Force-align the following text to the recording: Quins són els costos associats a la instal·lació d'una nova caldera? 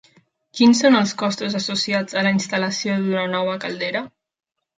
Quins 0.59 0.79
són 0.83 0.95
els 0.99 1.13
costos 1.19 1.57
associats 1.59 2.17
a 2.17 2.25
la 2.29 2.33
instal·lació 2.39 2.97
d'una 3.05 3.27
nova 3.37 3.55
caldera? 3.67 4.05